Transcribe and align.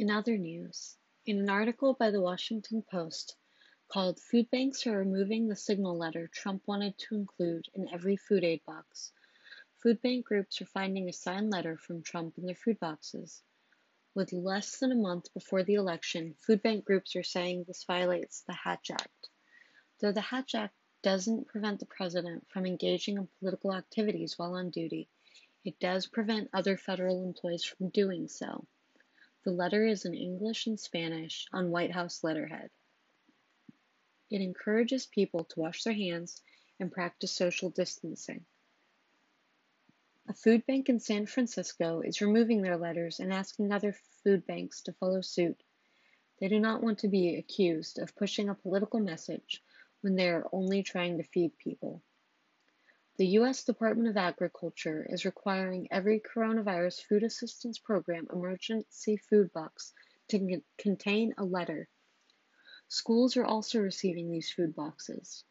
In 0.00 0.12
other 0.12 0.38
news, 0.38 0.96
in 1.26 1.40
an 1.40 1.50
article 1.50 1.92
by 1.92 2.12
the 2.12 2.20
Washington 2.20 2.82
Post 2.88 3.34
called 3.88 4.20
Food 4.20 4.48
Banks 4.48 4.86
Are 4.86 4.96
Removing 4.96 5.48
the 5.48 5.56
Signal 5.56 5.98
Letter 5.98 6.28
Trump 6.28 6.62
Wanted 6.68 6.96
to 6.98 7.16
Include 7.16 7.66
in 7.74 7.88
Every 7.88 8.16
Food 8.16 8.44
Aid 8.44 8.64
Box, 8.64 9.10
food 9.82 10.00
bank 10.00 10.24
groups 10.24 10.62
are 10.62 10.66
finding 10.66 11.08
a 11.08 11.12
signed 11.12 11.50
letter 11.50 11.76
from 11.76 12.04
Trump 12.04 12.38
in 12.38 12.46
their 12.46 12.54
food 12.54 12.78
boxes. 12.78 13.42
With 14.14 14.32
less 14.32 14.78
than 14.78 14.92
a 14.92 14.94
month 14.94 15.34
before 15.34 15.64
the 15.64 15.74
election, 15.74 16.34
food 16.34 16.62
bank 16.62 16.84
groups 16.84 17.16
are 17.16 17.24
saying 17.24 17.64
this 17.64 17.82
violates 17.82 18.42
the 18.42 18.52
Hatch 18.52 18.92
Act. 18.92 19.28
Though 19.98 20.12
the 20.12 20.20
Hatch 20.20 20.54
Act 20.54 20.76
doesn't 21.02 21.48
prevent 21.48 21.80
the 21.80 21.86
president 21.86 22.48
from 22.48 22.66
engaging 22.66 23.16
in 23.16 23.26
political 23.40 23.74
activities 23.74 24.38
while 24.38 24.54
on 24.54 24.70
duty, 24.70 25.08
it 25.64 25.80
does 25.80 26.06
prevent 26.06 26.50
other 26.52 26.76
federal 26.76 27.24
employees 27.24 27.64
from 27.64 27.88
doing 27.88 28.28
so. 28.28 28.64
The 29.48 29.54
letter 29.54 29.86
is 29.86 30.04
in 30.04 30.12
English 30.12 30.66
and 30.66 30.78
Spanish 30.78 31.46
on 31.54 31.70
White 31.70 31.90
House 31.90 32.22
letterhead. 32.22 32.68
It 34.30 34.42
encourages 34.42 35.06
people 35.06 35.44
to 35.44 35.60
wash 35.60 35.84
their 35.84 35.94
hands 35.94 36.42
and 36.78 36.92
practice 36.92 37.32
social 37.32 37.70
distancing. 37.70 38.44
A 40.28 40.34
food 40.34 40.66
bank 40.66 40.90
in 40.90 41.00
San 41.00 41.24
Francisco 41.24 42.02
is 42.02 42.20
removing 42.20 42.60
their 42.60 42.76
letters 42.76 43.20
and 43.20 43.32
asking 43.32 43.72
other 43.72 43.94
food 44.22 44.46
banks 44.46 44.82
to 44.82 44.92
follow 44.92 45.22
suit. 45.22 45.62
They 46.40 46.48
do 46.48 46.60
not 46.60 46.82
want 46.82 46.98
to 46.98 47.08
be 47.08 47.36
accused 47.36 47.98
of 47.98 48.14
pushing 48.16 48.50
a 48.50 48.54
political 48.54 49.00
message 49.00 49.62
when 50.02 50.14
they 50.14 50.28
are 50.28 50.46
only 50.52 50.82
trying 50.82 51.16
to 51.16 51.24
feed 51.24 51.56
people. 51.56 52.02
The 53.18 53.26
U.S. 53.38 53.64
Department 53.64 54.08
of 54.08 54.16
Agriculture 54.16 55.04
is 55.10 55.24
requiring 55.24 55.88
every 55.90 56.20
coronavirus 56.20 57.02
food 57.02 57.24
assistance 57.24 57.76
program 57.76 58.28
emergency 58.32 59.16
food 59.16 59.52
box 59.52 59.92
to 60.28 60.62
contain 60.78 61.34
a 61.36 61.44
letter. 61.44 61.88
Schools 62.86 63.36
are 63.36 63.44
also 63.44 63.80
receiving 63.80 64.30
these 64.30 64.52
food 64.52 64.72
boxes. 64.76 65.42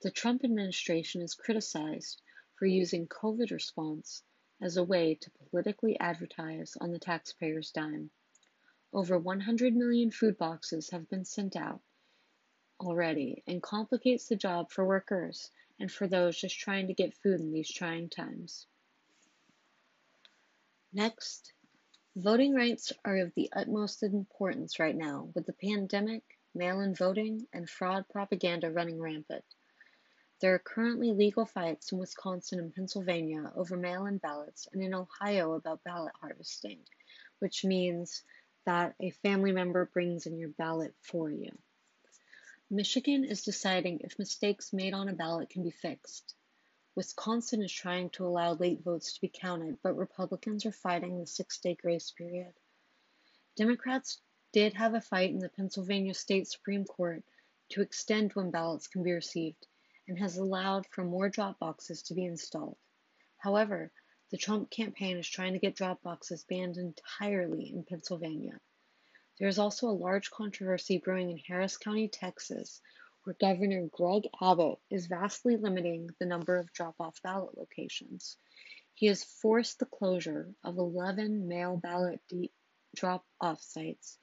The 0.00 0.10
Trump 0.10 0.42
administration 0.42 1.20
is 1.20 1.34
criticized 1.34 2.22
for 2.54 2.64
using 2.64 3.06
COVID 3.08 3.50
response 3.50 4.22
as 4.62 4.78
a 4.78 4.82
way 4.82 5.16
to 5.16 5.30
politically 5.32 6.00
advertise 6.00 6.78
on 6.80 6.92
the 6.92 6.98
taxpayer's 6.98 7.72
dime. 7.72 8.10
Over 8.90 9.18
100 9.18 9.76
million 9.76 10.10
food 10.10 10.38
boxes 10.38 10.88
have 10.88 11.10
been 11.10 11.26
sent 11.26 11.56
out 11.56 11.82
already 12.80 13.42
and 13.46 13.62
complicates 13.62 14.28
the 14.28 14.36
job 14.36 14.70
for 14.70 14.86
workers 14.86 15.50
and 15.78 15.90
for 15.90 16.06
those 16.06 16.40
just 16.40 16.58
trying 16.58 16.86
to 16.86 16.94
get 16.94 17.14
food 17.14 17.40
in 17.40 17.52
these 17.52 17.70
trying 17.70 18.08
times. 18.08 18.66
Next, 20.92 21.52
voting 22.16 22.54
rights 22.54 22.92
are 23.04 23.16
of 23.16 23.32
the 23.34 23.50
utmost 23.52 24.02
importance 24.02 24.78
right 24.78 24.96
now 24.96 25.30
with 25.34 25.46
the 25.46 25.54
pandemic, 25.54 26.22
mail 26.54 26.80
in 26.80 26.94
voting, 26.94 27.46
and 27.52 27.68
fraud 27.68 28.04
propaganda 28.10 28.70
running 28.70 29.00
rampant. 29.00 29.44
There 30.40 30.54
are 30.54 30.58
currently 30.58 31.12
legal 31.12 31.46
fights 31.46 31.92
in 31.92 31.98
Wisconsin 31.98 32.58
and 32.58 32.74
Pennsylvania 32.74 33.52
over 33.54 33.76
mail 33.76 34.06
in 34.06 34.18
ballots 34.18 34.68
and 34.72 34.82
in 34.82 34.92
Ohio 34.92 35.52
about 35.54 35.84
ballot 35.84 36.12
harvesting, 36.20 36.80
which 37.38 37.64
means 37.64 38.24
that 38.66 38.94
a 39.00 39.10
family 39.10 39.52
member 39.52 39.86
brings 39.86 40.26
in 40.26 40.36
your 40.36 40.50
ballot 40.50 40.94
for 41.00 41.30
you. 41.30 41.56
Michigan 42.74 43.22
is 43.22 43.42
deciding 43.42 44.00
if 44.00 44.18
mistakes 44.18 44.72
made 44.72 44.94
on 44.94 45.06
a 45.06 45.12
ballot 45.12 45.50
can 45.50 45.62
be 45.62 45.70
fixed. 45.70 46.34
Wisconsin 46.94 47.62
is 47.62 47.70
trying 47.70 48.08
to 48.08 48.24
allow 48.24 48.54
late 48.54 48.80
votes 48.82 49.12
to 49.12 49.20
be 49.20 49.28
counted, 49.28 49.76
but 49.82 49.92
Republicans 49.92 50.64
are 50.64 50.72
fighting 50.72 51.18
the 51.18 51.26
six 51.26 51.58
day 51.58 51.74
grace 51.74 52.12
period. 52.12 52.54
Democrats 53.56 54.22
did 54.52 54.72
have 54.72 54.94
a 54.94 55.02
fight 55.02 55.28
in 55.28 55.38
the 55.38 55.50
Pennsylvania 55.50 56.14
State 56.14 56.48
Supreme 56.48 56.86
Court 56.86 57.22
to 57.72 57.82
extend 57.82 58.32
when 58.32 58.50
ballots 58.50 58.86
can 58.86 59.02
be 59.02 59.12
received 59.12 59.66
and 60.08 60.18
has 60.18 60.38
allowed 60.38 60.86
for 60.86 61.04
more 61.04 61.28
drop 61.28 61.58
boxes 61.58 62.02
to 62.04 62.14
be 62.14 62.24
installed. 62.24 62.78
However, 63.36 63.92
the 64.30 64.38
Trump 64.38 64.70
campaign 64.70 65.18
is 65.18 65.28
trying 65.28 65.52
to 65.52 65.58
get 65.58 65.76
drop 65.76 66.02
boxes 66.02 66.42
banned 66.44 66.78
entirely 66.78 67.68
in 67.68 67.84
Pennsylvania. 67.84 68.58
There 69.38 69.48
is 69.48 69.58
also 69.58 69.88
a 69.88 69.92
large 69.92 70.30
controversy 70.30 70.98
brewing 70.98 71.30
in 71.30 71.38
Harris 71.38 71.78
County, 71.78 72.06
Texas, 72.06 72.82
where 73.24 73.34
Governor 73.40 73.88
Greg 73.88 74.28
Abbott 74.40 74.78
is 74.90 75.06
vastly 75.06 75.56
limiting 75.56 76.10
the 76.18 76.26
number 76.26 76.58
of 76.58 76.72
drop 76.72 76.96
off 77.00 77.22
ballot 77.22 77.56
locations. 77.56 78.36
He 78.94 79.06
has 79.06 79.24
forced 79.24 79.78
the 79.78 79.86
closure 79.86 80.54
of 80.62 80.76
11 80.76 81.48
mail 81.48 81.78
ballot 81.78 82.20
drop 82.94 83.24
off 83.40 83.62
sites, 83.62 84.18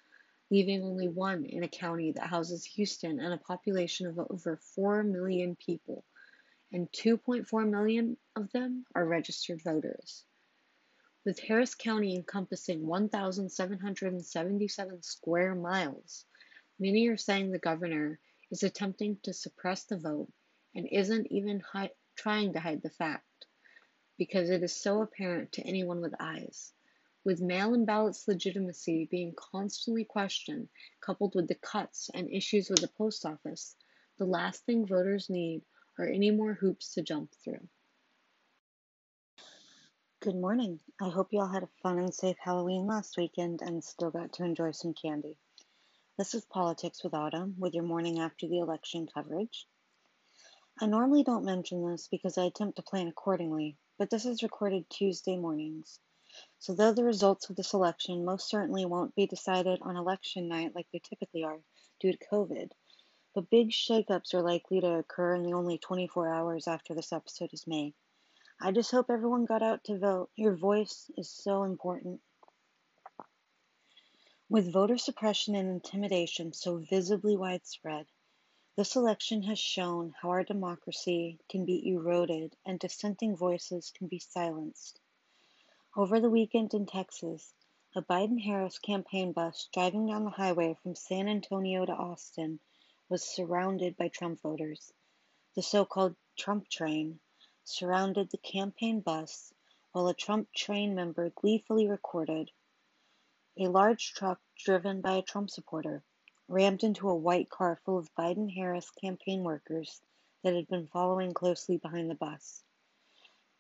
leaving 0.51 0.83
only 0.83 1.07
one 1.07 1.45
in 1.45 1.63
a 1.63 1.67
county 1.67 2.11
that 2.11 2.27
houses 2.27 2.65
Houston 2.65 3.19
and 3.19 3.33
a 3.33 3.37
population 3.37 4.05
of 4.05 4.19
over 4.19 4.57
4 4.57 5.03
million 5.03 5.55
people, 5.55 6.05
and 6.71 6.91
2.4 6.91 7.67
million 7.67 8.15
of 8.35 8.51
them 8.51 8.85
are 8.93 9.05
registered 9.05 9.61
voters. 9.63 10.23
With 11.29 11.41
Harris 11.41 11.75
County 11.75 12.15
encompassing 12.15 12.87
one 12.87 13.07
thousand 13.07 13.51
seven 13.51 13.77
hundred 13.77 14.13
and 14.13 14.25
seventy-seven 14.25 15.03
square 15.03 15.53
miles, 15.53 16.25
many 16.79 17.07
are 17.07 17.17
saying 17.17 17.51
the 17.51 17.59
governor 17.59 18.19
is 18.49 18.63
attempting 18.63 19.19
to 19.21 19.31
suppress 19.31 19.83
the 19.83 19.97
vote 19.99 20.33
and 20.73 20.87
isn't 20.91 21.27
even 21.31 21.59
hi- 21.59 21.91
trying 22.15 22.53
to 22.53 22.59
hide 22.59 22.81
the 22.81 22.89
fact, 22.89 23.45
because 24.17 24.49
it 24.49 24.63
is 24.63 24.75
so 24.75 25.03
apparent 25.03 25.51
to 25.51 25.61
anyone 25.61 26.01
with 26.01 26.15
eyes. 26.19 26.73
With 27.23 27.41
mail 27.41 27.75
in 27.75 27.85
ballots' 27.85 28.27
legitimacy 28.27 29.07
being 29.11 29.35
constantly 29.35 30.05
questioned, 30.05 30.69
coupled 30.99 31.35
with 31.35 31.47
the 31.47 31.53
cuts 31.53 32.09
and 32.11 32.27
issues 32.31 32.71
with 32.71 32.79
the 32.79 32.87
post 32.87 33.23
office, 33.23 33.75
the 34.17 34.25
last 34.25 34.65
thing 34.65 34.87
voters 34.87 35.29
need 35.29 35.61
are 35.99 36.07
any 36.07 36.31
more 36.31 36.55
hoops 36.55 36.95
to 36.95 37.03
jump 37.03 37.35
through. 37.43 37.69
Good 40.21 40.35
morning. 40.35 40.81
I 40.99 41.07
hope 41.07 41.31
you 41.31 41.39
all 41.39 41.47
had 41.47 41.63
a 41.63 41.69
fun 41.81 41.97
and 41.97 42.13
safe 42.13 42.35
Halloween 42.39 42.85
last 42.85 43.15
weekend 43.15 43.61
and 43.61 43.81
still 43.81 44.11
got 44.11 44.33
to 44.33 44.43
enjoy 44.43 44.71
some 44.71 44.93
candy. 44.93 45.37
This 46.17 46.33
is 46.33 46.43
Politics 46.43 47.01
with 47.05 47.13
Autumn 47.13 47.55
with 47.57 47.73
your 47.73 47.85
morning 47.85 48.19
after 48.19 48.45
the 48.45 48.59
election 48.59 49.07
coverage. 49.07 49.65
I 50.77 50.87
normally 50.87 51.23
don't 51.23 51.45
mention 51.45 51.89
this 51.89 52.09
because 52.09 52.37
I 52.37 52.43
attempt 52.43 52.75
to 52.75 52.81
plan 52.81 53.07
accordingly, 53.07 53.77
but 53.97 54.09
this 54.09 54.25
is 54.25 54.43
recorded 54.43 54.89
Tuesday 54.89 55.37
mornings. 55.37 56.01
So, 56.57 56.73
though 56.73 56.91
the 56.91 57.05
results 57.05 57.49
of 57.49 57.55
this 57.55 57.73
election 57.73 58.25
most 58.25 58.49
certainly 58.49 58.83
won't 58.83 59.15
be 59.15 59.25
decided 59.25 59.79
on 59.83 59.95
election 59.95 60.49
night 60.49 60.75
like 60.75 60.87
they 60.91 60.99
typically 60.99 61.45
are 61.45 61.61
due 62.01 62.11
to 62.11 62.27
COVID, 62.29 62.71
but 63.33 63.49
big 63.49 63.69
shakeups 63.69 64.33
are 64.33 64.41
likely 64.41 64.81
to 64.81 64.95
occur 64.95 65.35
in 65.35 65.43
the 65.43 65.53
only 65.53 65.77
24 65.77 66.27
hours 66.27 66.67
after 66.67 66.93
this 66.93 67.13
episode 67.13 67.53
is 67.53 67.65
made. 67.65 67.93
I 68.61 68.73
just 68.73 68.91
hope 68.91 69.09
everyone 69.09 69.45
got 69.45 69.63
out 69.63 69.85
to 69.85 69.97
vote. 69.97 70.31
Your 70.35 70.53
voice 70.53 71.09
is 71.15 71.29
so 71.29 71.63
important. 71.63 72.19
With 74.49 74.73
voter 74.73 74.97
suppression 74.97 75.55
and 75.55 75.69
intimidation 75.69 76.51
so 76.51 76.75
visibly 76.75 77.37
widespread, 77.37 78.07
this 78.75 78.97
election 78.97 79.43
has 79.43 79.59
shown 79.59 80.13
how 80.21 80.31
our 80.31 80.43
democracy 80.43 81.39
can 81.47 81.63
be 81.63 81.89
eroded 81.89 82.57
and 82.65 82.77
dissenting 82.77 83.37
voices 83.37 83.91
can 83.91 84.07
be 84.07 84.19
silenced. 84.19 84.99
Over 85.95 86.19
the 86.19 86.29
weekend 86.29 86.73
in 86.73 86.85
Texas, 86.85 87.53
a 87.95 88.01
Biden 88.01 88.41
Harris 88.41 88.77
campaign 88.77 89.31
bus 89.31 89.69
driving 89.71 90.07
down 90.07 90.25
the 90.25 90.31
highway 90.31 90.73
from 90.83 90.95
San 90.95 91.29
Antonio 91.29 91.85
to 91.85 91.93
Austin 91.93 92.59
was 93.07 93.23
surrounded 93.23 93.95
by 93.95 94.09
Trump 94.09 94.41
voters. 94.41 94.91
The 95.55 95.61
so 95.61 95.85
called 95.85 96.17
Trump 96.35 96.67
train 96.67 97.21
surrounded 97.69 98.31
the 98.31 98.37
campaign 98.37 98.99
bus 98.99 99.53
while 99.91 100.07
a 100.07 100.13
Trump 100.13 100.51
train 100.53 100.95
member 100.95 101.29
gleefully 101.29 101.87
recorded. 101.87 102.49
A 103.57 103.67
large 103.67 104.13
truck 104.13 104.41
driven 104.57 105.01
by 105.01 105.13
a 105.17 105.21
Trump 105.21 105.49
supporter 105.49 106.03
rammed 106.47 106.83
into 106.83 107.07
a 107.07 107.15
white 107.15 107.49
car 107.49 107.79
full 107.85 107.97
of 107.97 108.13
Biden 108.15 108.51
Harris 108.53 108.89
campaign 108.89 109.43
workers 109.43 110.01
that 110.43 110.55
had 110.55 110.67
been 110.67 110.87
following 110.87 111.33
closely 111.33 111.77
behind 111.77 112.09
the 112.09 112.15
bus. 112.15 112.63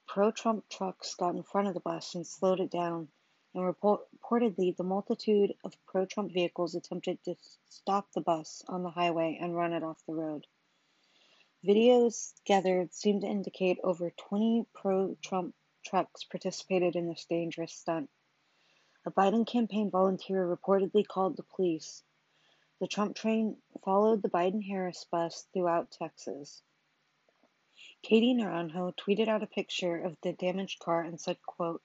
Pro 0.07 0.31
Trump 0.31 0.67
trucks 0.69 1.13
got 1.13 1.35
in 1.35 1.43
front 1.43 1.67
of 1.67 1.75
the 1.75 1.79
bus 1.79 2.15
and 2.15 2.25
slowed 2.25 2.59
it 2.59 2.71
down, 2.71 3.09
and 3.53 3.63
reportedly 3.63 4.75
the 4.75 4.83
multitude 4.83 5.53
of 5.63 5.77
pro 5.85 6.05
Trump 6.05 6.31
vehicles 6.31 6.73
attempted 6.73 7.23
to 7.23 7.35
stop 7.67 8.11
the 8.13 8.21
bus 8.21 8.63
on 8.67 8.81
the 8.81 8.89
highway 8.89 9.37
and 9.39 9.55
run 9.55 9.73
it 9.73 9.83
off 9.83 10.03
the 10.07 10.15
road. 10.15 10.47
Videos 11.65 12.33
gathered 12.45 12.93
seem 12.93 13.19
to 13.19 13.27
indicate 13.27 13.79
over 13.83 14.11
20 14.11 14.65
pro-Trump 14.73 15.53
trucks 15.83 16.23
participated 16.23 16.95
in 16.95 17.09
this 17.09 17.25
dangerous 17.25 17.73
stunt. 17.73 18.09
A 19.05 19.11
Biden 19.11 19.45
campaign 19.45 19.91
volunteer 19.91 20.47
reportedly 20.47 21.05
called 21.05 21.35
the 21.35 21.43
police. 21.43 22.01
The 22.79 22.87
Trump 22.87 23.17
train 23.17 23.61
followed 23.83 24.21
the 24.21 24.29
Biden 24.29 24.63
Harris 24.65 25.03
bus 25.11 25.47
throughout 25.51 25.91
Texas. 25.91 26.63
Katie 28.01 28.33
Naranjo 28.33 28.95
tweeted 28.95 29.27
out 29.27 29.43
a 29.43 29.47
picture 29.47 30.01
of 30.01 30.15
the 30.21 30.31
damaged 30.31 30.79
car 30.79 31.01
and 31.01 31.19
said, 31.19 31.41
quote, 31.41 31.83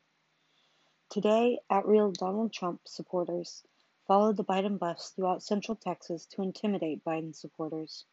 Today, 1.08 1.58
at 1.68 1.84
real 1.84 2.12
Donald 2.12 2.52
Trump 2.52 2.86
supporters 2.86 3.64
followed 4.06 4.36
the 4.36 4.44
Biden 4.44 4.78
bus 4.78 5.10
throughout 5.10 5.42
central 5.42 5.74
Texas 5.74 6.26
to 6.26 6.42
intimidate 6.42 7.04
Biden 7.04 7.34
supporters. 7.34 8.04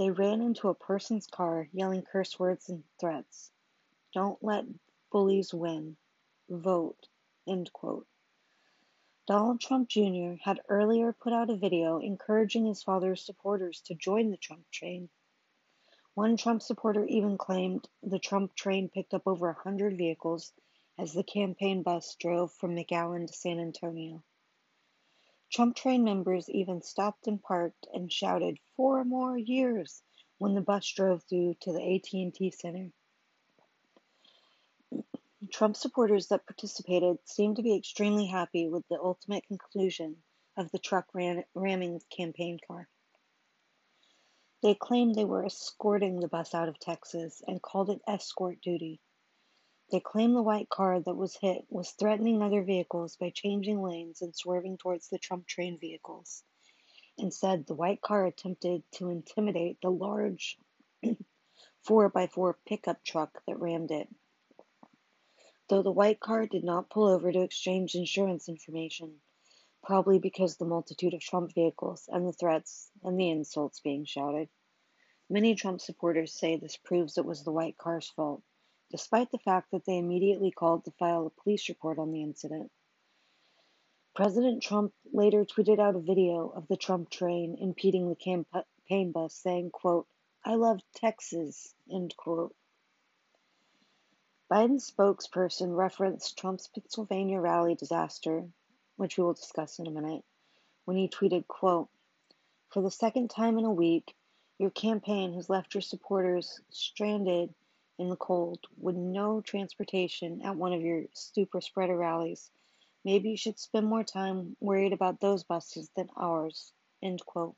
They 0.00 0.10
ran 0.10 0.40
into 0.40 0.70
a 0.70 0.74
person's 0.74 1.26
car 1.26 1.68
yelling 1.74 2.00
curse 2.00 2.38
words 2.38 2.70
and 2.70 2.84
threats. 2.98 3.50
Don't 4.14 4.42
let 4.42 4.64
bullies 5.12 5.52
win. 5.52 5.98
Vote. 6.48 7.06
End 7.46 7.70
quote. 7.74 8.06
Donald 9.26 9.60
Trump 9.60 9.90
Jr. 9.90 10.36
had 10.42 10.62
earlier 10.70 11.12
put 11.12 11.34
out 11.34 11.50
a 11.50 11.54
video 11.54 11.98
encouraging 11.98 12.64
his 12.64 12.82
father's 12.82 13.22
supporters 13.22 13.82
to 13.82 13.94
join 13.94 14.30
the 14.30 14.38
Trump 14.38 14.70
train. 14.70 15.10
One 16.14 16.38
Trump 16.38 16.62
supporter 16.62 17.04
even 17.04 17.36
claimed 17.36 17.86
the 18.02 18.18
Trump 18.18 18.54
train 18.54 18.88
picked 18.88 19.12
up 19.12 19.26
over 19.26 19.50
a 19.50 19.52
100 19.52 19.98
vehicles 19.98 20.54
as 20.96 21.12
the 21.12 21.24
campaign 21.24 21.82
bus 21.82 22.14
drove 22.14 22.54
from 22.54 22.74
McAllen 22.74 23.26
to 23.26 23.34
San 23.34 23.60
Antonio. 23.60 24.22
Trump 25.50 25.74
train 25.74 26.04
members 26.04 26.48
even 26.48 26.80
stopped 26.80 27.26
and 27.26 27.42
parked 27.42 27.86
and 27.92 28.12
shouted 28.12 28.58
four 28.76 29.04
more 29.04 29.36
years 29.36 30.02
when 30.38 30.54
the 30.54 30.60
bus 30.60 30.86
drove 30.92 31.24
through 31.24 31.54
to 31.60 31.72
the 31.72 31.94
AT&T 31.96 32.52
Center. 32.52 32.92
Trump 35.50 35.76
supporters 35.76 36.28
that 36.28 36.46
participated 36.46 37.18
seemed 37.24 37.56
to 37.56 37.62
be 37.62 37.74
extremely 37.74 38.26
happy 38.26 38.68
with 38.68 38.86
the 38.88 39.00
ultimate 39.00 39.44
conclusion 39.48 40.22
of 40.56 40.70
the 40.70 40.78
truck 40.78 41.06
ram- 41.14 41.42
ramming 41.54 42.00
campaign 42.16 42.58
car. 42.68 42.88
They 44.62 44.74
claimed 44.74 45.14
they 45.14 45.24
were 45.24 45.44
escorting 45.44 46.20
the 46.20 46.28
bus 46.28 46.54
out 46.54 46.68
of 46.68 46.78
Texas 46.78 47.42
and 47.46 47.60
called 47.60 47.90
it 47.90 48.02
escort 48.06 48.60
duty. 48.60 49.00
They 49.90 50.00
claimed 50.00 50.36
the 50.36 50.42
white 50.42 50.68
car 50.68 51.00
that 51.00 51.16
was 51.16 51.36
hit 51.36 51.66
was 51.70 51.90
threatening 51.92 52.42
other 52.42 52.62
vehicles 52.62 53.16
by 53.16 53.30
changing 53.30 53.82
lanes 53.82 54.22
and 54.22 54.34
swerving 54.34 54.78
towards 54.78 55.08
the 55.08 55.18
Trump 55.18 55.46
train 55.46 55.78
vehicles, 55.78 56.44
Instead, 57.18 57.66
the 57.66 57.74
white 57.74 58.00
car 58.00 58.24
attempted 58.24 58.82
to 58.92 59.10
intimidate 59.10 59.78
the 59.82 59.90
large 59.90 60.58
4x4 61.86 62.54
pickup 62.64 63.04
truck 63.04 63.42
that 63.46 63.60
rammed 63.60 63.90
it. 63.90 64.08
Though 65.68 65.82
the 65.82 65.92
white 65.92 66.18
car 66.18 66.46
did 66.46 66.64
not 66.64 66.88
pull 66.88 67.06
over 67.06 67.30
to 67.30 67.42
exchange 67.42 67.94
insurance 67.94 68.48
information, 68.48 69.20
probably 69.82 70.18
because 70.18 70.56
the 70.56 70.64
multitude 70.64 71.12
of 71.12 71.20
Trump 71.20 71.52
vehicles 71.54 72.08
and 72.08 72.26
the 72.26 72.32
threats 72.32 72.90
and 73.02 73.20
the 73.20 73.28
insults 73.28 73.80
being 73.80 74.06
shouted. 74.06 74.48
Many 75.28 75.54
Trump 75.54 75.82
supporters 75.82 76.32
say 76.32 76.56
this 76.56 76.78
proves 76.78 77.18
it 77.18 77.26
was 77.26 77.44
the 77.44 77.52
white 77.52 77.76
car's 77.76 78.08
fault, 78.08 78.42
despite 78.90 79.30
the 79.30 79.38
fact 79.38 79.70
that 79.70 79.84
they 79.84 79.98
immediately 79.98 80.50
called 80.50 80.84
to 80.84 80.90
file 80.92 81.26
a 81.26 81.42
police 81.42 81.68
report 81.68 81.98
on 81.98 82.12
the 82.12 82.22
incident. 82.22 82.70
President 84.14 84.62
Trump 84.62 84.92
later 85.12 85.44
tweeted 85.44 85.78
out 85.78 85.94
a 85.94 86.00
video 86.00 86.48
of 86.48 86.66
the 86.66 86.76
Trump 86.76 87.08
train 87.08 87.56
impeding 87.60 88.08
the 88.08 88.16
campaign 88.16 89.12
bus, 89.12 89.34
saying, 89.34 89.70
quote, 89.70 90.08
I 90.44 90.54
love 90.56 90.80
Texas, 90.94 91.74
end 91.90 92.16
quote. 92.16 92.54
Biden's 94.50 94.90
spokesperson 94.90 95.76
referenced 95.76 96.36
Trump's 96.36 96.66
Pennsylvania 96.66 97.40
rally 97.40 97.76
disaster, 97.76 98.48
which 98.96 99.16
we 99.16 99.22
will 99.22 99.34
discuss 99.34 99.78
in 99.78 99.86
a 99.86 99.90
minute, 99.92 100.24
when 100.84 100.96
he 100.96 101.08
tweeted, 101.08 101.46
quote, 101.46 101.88
For 102.70 102.82
the 102.82 102.90
second 102.90 103.30
time 103.30 103.58
in 103.58 103.64
a 103.64 103.72
week, 103.72 104.16
your 104.58 104.70
campaign 104.70 105.34
has 105.34 105.48
left 105.48 105.74
your 105.74 105.82
supporters 105.82 106.60
stranded 106.70 107.54
in 108.00 108.08
the 108.08 108.16
cold 108.16 108.66
with 108.78 108.96
no 108.96 109.42
transportation 109.42 110.40
at 110.42 110.56
one 110.56 110.72
of 110.72 110.80
your 110.80 111.04
super 111.12 111.60
spreader 111.60 111.96
rallies. 111.96 112.50
Maybe 113.04 113.30
you 113.30 113.36
should 113.36 113.58
spend 113.58 113.86
more 113.86 114.04
time 114.04 114.56
worried 114.58 114.94
about 114.94 115.20
those 115.20 115.44
buses 115.44 115.90
than 115.94 116.08
ours. 116.16 116.72
End 117.02 117.24
quote. 117.24 117.56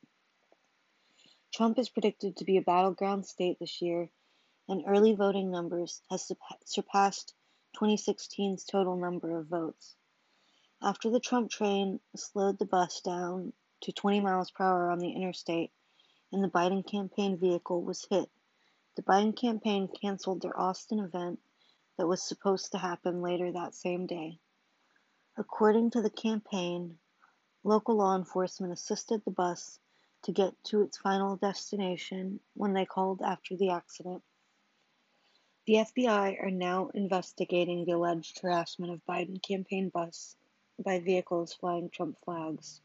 Trump 1.55 1.79
is 1.79 1.89
predicted 1.89 2.37
to 2.37 2.45
be 2.45 2.57
a 2.57 2.63
battleground 2.63 3.25
state 3.25 3.59
this 3.61 3.81
year 3.81 4.11
and 4.69 4.83
early 4.87 5.15
voting 5.15 5.51
numbers 5.51 6.03
has 6.11 6.33
surpassed 6.65 7.35
2016's 7.77 8.65
total 8.65 8.97
number 8.97 9.39
of 9.39 9.47
votes. 9.47 9.95
After 10.83 11.09
the 11.09 11.21
Trump 11.21 11.51
train 11.51 12.01
slowed 12.17 12.59
the 12.59 12.65
bus 12.65 13.01
down 13.01 13.53
to 13.83 13.93
20 13.93 14.21
miles 14.21 14.51
per 14.51 14.65
hour 14.65 14.91
on 14.91 14.99
the 14.99 15.13
interstate 15.13 15.71
and 16.33 16.43
the 16.43 16.49
Biden 16.49 16.85
campaign 16.85 17.37
vehicle 17.37 17.83
was 17.83 18.07
hit, 18.11 18.29
the 18.97 19.03
Biden 19.03 19.37
campaign 19.37 19.89
canceled 19.89 20.43
their 20.43 20.59
Austin 20.59 20.99
event 20.99 21.41
that 21.97 22.07
was 22.07 22.23
supposed 22.23 22.73
to 22.73 22.79
happen 22.79 23.23
later 23.23 23.53
that 23.53 23.75
same 23.75 24.07
day. 24.07 24.39
According 25.37 25.91
to 25.93 26.03
the 26.03 26.11
campaign, 26.11 26.99
local 27.65 27.97
law 27.97 28.17
enforcement 28.17 28.73
assisted 28.73 29.25
the 29.25 29.31
bus 29.31 29.79
to 30.25 30.33
get 30.33 30.55
to 30.65 30.83
its 30.83 30.99
final 30.99 31.37
destination 31.37 32.41
when 32.55 32.75
they 32.75 32.85
called 32.85 33.23
after 33.23 33.57
the 33.57 33.71
accident. 33.71 34.23
The 35.67 35.75
FBI 35.75 36.43
are 36.43 36.51
now 36.51 36.89
investigating 36.89 37.85
the 37.85 37.93
alleged 37.93 38.41
harassment 38.41 38.93
of 38.93 39.07
Biden 39.07 39.41
campaign 39.41 39.89
bus 39.89 40.37
by 40.79 40.99
vehicles 40.99 41.55
flying 41.55 41.89
Trump 41.89 42.19
flags. 42.25 42.81